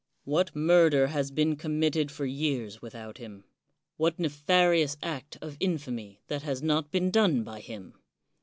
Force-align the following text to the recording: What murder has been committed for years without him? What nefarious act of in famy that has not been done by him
What 0.23 0.55
murder 0.55 1.09
has 1.09 1.29
been 1.29 1.55
committed 1.55 2.09
for 2.09 2.25
years 2.25 2.81
without 2.81 3.19
him? 3.19 3.43
What 3.97 4.17
nefarious 4.17 4.97
act 5.03 5.37
of 5.43 5.57
in 5.59 5.75
famy 5.77 6.17
that 6.25 6.41
has 6.41 6.63
not 6.63 6.89
been 6.89 7.11
done 7.11 7.43
by 7.43 7.59
him 7.59 7.93